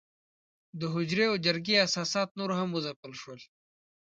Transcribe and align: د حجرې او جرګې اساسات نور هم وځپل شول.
د 0.79 0.81
حجرې 0.93 1.25
او 1.31 1.35
جرګې 1.45 1.75
اساسات 1.87 2.29
نور 2.39 2.49
هم 2.59 2.69
وځپل 2.71 3.11
شول. 3.21 3.39